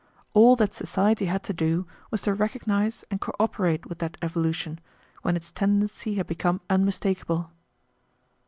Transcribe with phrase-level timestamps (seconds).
[0.33, 4.79] All that society had to do was to recognize and cooperate with that evolution,
[5.21, 7.51] when its tendency had become unmistakable."